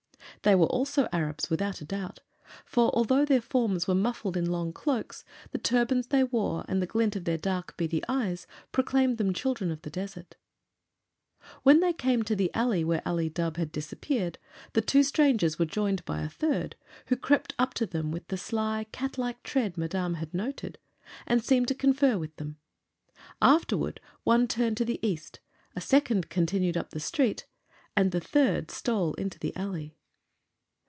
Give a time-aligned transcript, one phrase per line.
[0.43, 2.19] They were also Arabs, without a doubt;
[2.65, 6.87] for although their forms were muffled in long cloaks, the turbans they wore and the
[6.87, 10.37] glint of their dark, beady eyes proclaimed them children of the desert.
[11.61, 14.39] When they came to the alley where Ali Dubh had disappeared,
[14.73, 16.75] the two strangers were joined by a third,
[17.07, 20.79] who crept up to them with the sly, cat like tread Madame had noted,
[21.27, 22.57] and seemed to confer with them.
[23.43, 25.39] Afterward one turned to the east,
[25.75, 27.45] a second continued up the street,
[27.95, 29.93] and the third stole into the alley.